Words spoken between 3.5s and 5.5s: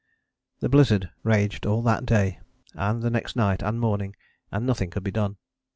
and morning, and nothing could be done.